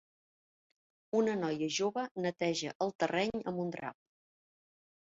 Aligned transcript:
Una 1.19 1.35
noia 1.43 1.69
jove 1.77 2.07
neteja 2.27 2.75
el 2.89 2.97
terreny 3.05 3.39
amb 3.41 3.65
un 3.69 3.75
drap. 3.79 4.01